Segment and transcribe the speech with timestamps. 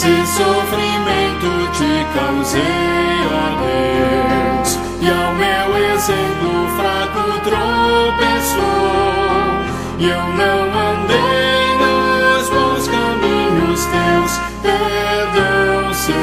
[0.00, 8.64] Se sofrimento te causei, ó Deus, e ao meu exemplo fraco tropeçou,
[9.98, 14.32] e eu não andei nos bons caminhos teus,
[14.62, 16.16] perdão, Senhor.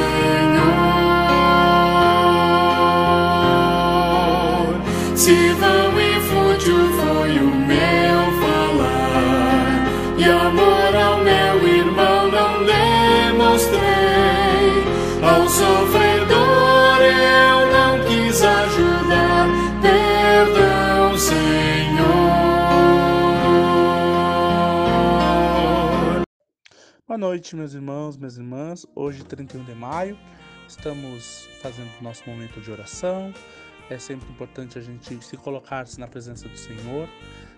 [5.16, 9.86] Se vão e fútil foi o meu falar,
[10.18, 11.77] e amor ao meu irmão
[13.58, 14.84] demonstrei,
[15.24, 19.48] ao sofredor eu não quis ajudar,
[19.82, 21.48] perdão, Senhor.
[27.08, 28.86] Boa noite, meus irmãos, minhas irmãs.
[28.96, 30.20] Hoje, 31 de maio,
[30.68, 33.34] estamos fazendo nosso momento de oração.
[33.90, 37.10] É sempre importante a gente se colocar na presença do Senhor.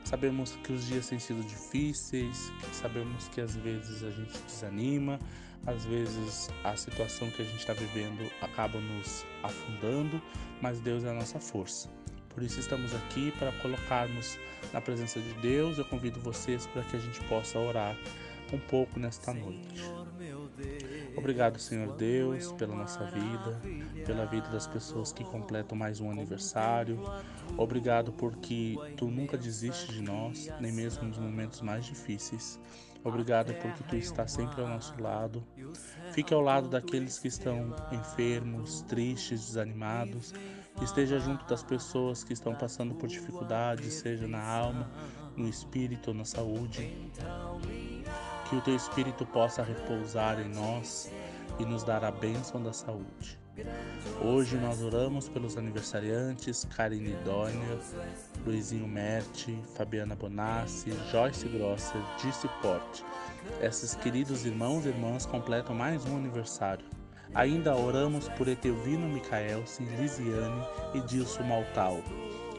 [0.05, 5.19] Sabemos que os dias têm sido difíceis, sabemos que às vezes a gente desanima,
[5.65, 10.21] às vezes a situação que a gente está vivendo acaba nos afundando,
[10.61, 11.89] mas Deus é a nossa força.
[12.29, 14.37] Por isso estamos aqui para colocarmos
[14.71, 15.77] na presença de Deus.
[15.77, 17.95] Eu convido vocês para que a gente possa orar
[18.53, 19.83] um pouco nesta noite.
[21.15, 23.61] Obrigado, Senhor Deus, pela nossa vida,
[24.05, 26.99] pela vida das pessoas que completam mais um aniversário.
[27.57, 32.59] Obrigado porque tu nunca desistes de nós, nem mesmo nos momentos mais difíceis.
[33.03, 35.43] Obrigado porque tu estás sempre ao nosso lado.
[36.11, 40.33] Fique ao lado daqueles que estão enfermos, tristes, desanimados.
[40.81, 44.89] Esteja junto das pessoas que estão passando por dificuldades, seja na alma,
[45.35, 47.09] no espírito ou na saúde
[48.49, 51.11] que o teu Espírito possa repousar em nós
[51.59, 53.39] e nos dar a bênção da saúde.
[54.21, 57.79] Hoje nós oramos pelos aniversariantes Karine Dônia,
[58.45, 63.03] Luizinho Merti, Fabiana Bonassi, Joyce Grosser, Disse Porte.
[63.61, 66.85] Esses queridos irmãos e irmãs completam mais um aniversário.
[67.33, 70.63] Ainda oramos por Etelvino Micaelsen, Lisiane
[70.95, 72.01] e Dilson Maltal,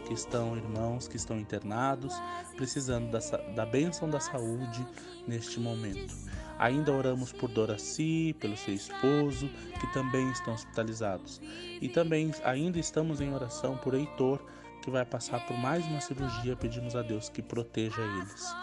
[0.07, 2.15] que estão irmãos que estão internados,
[2.57, 3.19] precisando da,
[3.55, 4.87] da bênção da saúde
[5.27, 6.30] neste momento.
[6.61, 9.49] Ainda oramos por Doraci, pelo seu esposo,
[9.81, 11.41] que também estão hospitalizados.
[11.81, 14.39] E também ainda estamos em oração por Heitor,
[14.83, 16.55] que vai passar por mais uma cirurgia.
[16.55, 18.55] Pedimos a Deus que proteja eles.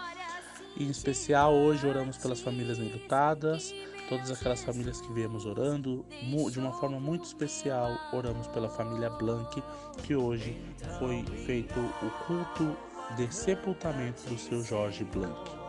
[0.79, 3.73] Em especial, hoje oramos pelas famílias enlutadas,
[4.07, 6.05] todas aquelas famílias que viemos orando,
[6.51, 9.59] de uma forma muito especial, oramos pela família Blank,
[10.03, 10.55] que hoje
[10.99, 12.77] foi feito o culto
[13.15, 15.66] de sepultamento do seu Jorge Blank.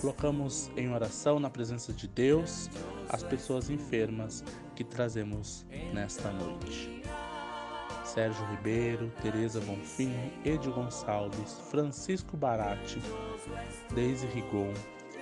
[0.00, 2.70] Colocamos em oração na presença de Deus
[3.10, 4.42] as pessoas enfermas
[4.74, 7.02] que trazemos nesta noite.
[8.02, 12.98] Sérgio Ribeiro, Tereza Bonfim, Edi Gonçalves, Francisco Barati,
[13.94, 14.72] Deise Rigon,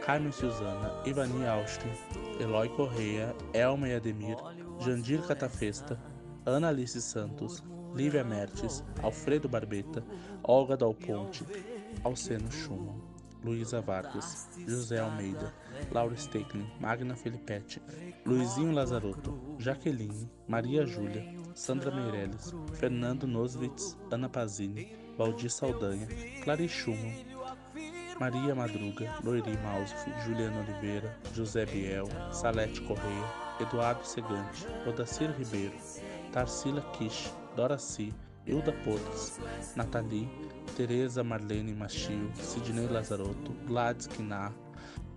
[0.00, 1.90] Carmen Suzana, Ivani Austin,
[2.38, 4.36] Eloy Correia, Elma e Ademir,
[4.78, 6.00] Jandir Catafesta,
[6.46, 7.64] Ana Alice Santos,
[7.96, 10.04] Lívia Mertes, Alfredo Barbeta,
[10.44, 11.44] Olga Dal Ponte,
[12.04, 13.07] Alceno Schumann,
[13.44, 15.52] Luísa Vargas, José Almeida,
[15.92, 17.80] Laura Steckling, Magna Felipetti,
[18.24, 26.06] Luizinho Lazarotto, Jaqueline, Maria Júlia, Sandra Meirelles, Fernando Noswitz, Ana Pazini, Valdir Saldanha,
[26.42, 27.14] Clarice Schumann,
[28.20, 33.24] Maria Madruga, Loiri Mausf, Juliana Oliveira, José Biel, Salete Correia,
[33.60, 35.74] Eduardo Segante, Odacir Ribeiro,
[36.32, 38.12] Tarsila Kish, Doraci,
[38.48, 39.38] Hilda Podres,
[39.76, 40.26] Nathalie,
[40.74, 44.54] Tereza Marlene Machio, Sidney Lazarotto, Gladys Quinar,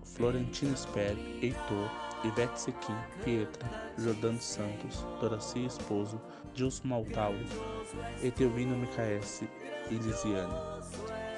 [0.04, 1.90] Florentino Sper, Heitor,
[2.26, 6.20] Ivete Sequim, Pietra, Jordano Santos, Doraci Esposo,
[6.54, 7.40] Gilson Maltalo,
[8.22, 9.50] Etelvino Micaesse
[9.90, 10.54] e Lisiane.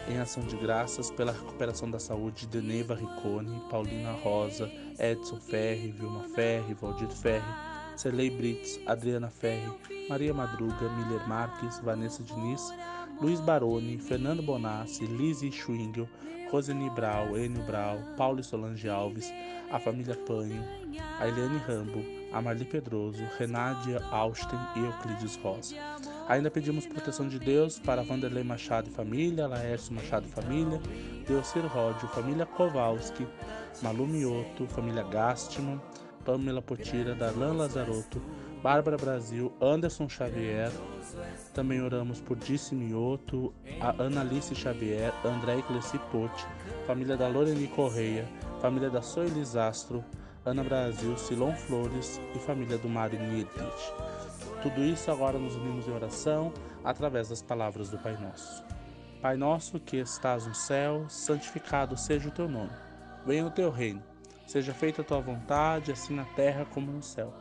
[0.09, 5.91] Em ação de graças pela recuperação da saúde de Neiva Riccone, Paulina Rosa, Edson Ferri,
[5.91, 9.71] Vilma Ferri, Valdir Ferri, Celei Brits, Adriana Ferri,
[10.09, 12.73] Maria Madruga, Miller Marques, Vanessa Diniz,
[13.21, 16.07] Luiz Baroni, Fernando Bonassi, Lizzie Schwingel,
[16.51, 19.31] Roseni Brau, Enio Brau, Paulo Solange Alves,
[19.71, 20.63] a família Panho,
[21.19, 25.75] a Eliane Rambo, a Marli Pedroso, Renádia Austin e Euclides Rosa.
[26.27, 30.79] Ainda pedimos proteção de Deus para Vanderlei Machado e família, Laércio Machado e família,
[31.27, 33.27] Deocir Ródio, família Kowalski,
[33.81, 35.81] Malu Mioto, família Gastman,
[36.23, 38.21] Pamela Potira, Darlan Lazarotto,
[38.61, 40.71] Bárbara Brasil, Anderson Xavier.
[41.53, 46.45] Também oramos por Disse Mioto, a Analice Xavier, André Clecipote,
[46.87, 48.27] família da Loreni Correia,
[48.61, 50.03] família da Soelis Astro,
[50.45, 53.93] Ana Brasil, Silon Flores e família do Mário Niedlich.
[54.61, 56.53] Tudo isso agora nos unimos em oração
[56.83, 58.63] através das palavras do Pai Nosso.
[59.21, 62.71] Pai nosso que estás no céu, santificado seja o teu nome.
[63.25, 64.12] Venha o teu reino
[64.45, 67.33] Seja feita a tua vontade, assim na terra como no céu.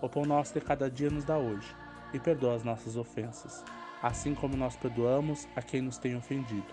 [0.00, 1.74] O pão nosso de cada dia nos dá hoje,
[2.12, 3.64] e perdoa as nossas ofensas,
[4.02, 6.66] assim como nós perdoamos a quem nos tem ofendido.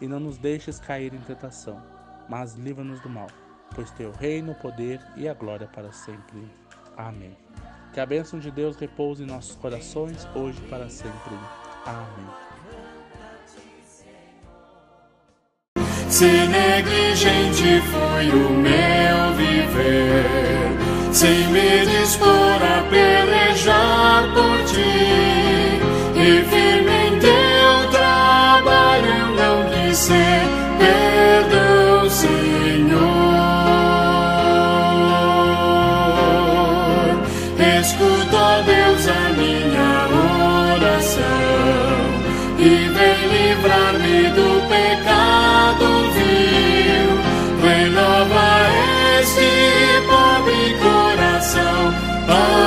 [0.00, 1.82] E não nos deixes cair em tentação,
[2.28, 3.28] mas livra-nos do mal,
[3.74, 6.48] pois teu reino, o poder e a glória para sempre.
[6.96, 7.36] Amém.
[7.92, 11.34] Que a bênção de Deus repouse em nossos corações, hoje e para sempre.
[11.84, 12.50] Amém.
[16.08, 18.79] Se negligente foi o meu
[21.20, 24.96] sem me dispor a pelejar por ti,
[26.16, 30.42] e firme em teu trabalho não quis ser,
[30.78, 33.00] perdão, Senhor.
[37.80, 39.92] Escuta, ó Deus, a minha
[40.74, 41.50] oração.
[42.58, 45.19] E vem livrar-me do pecado
[52.32, 52.59] Oh.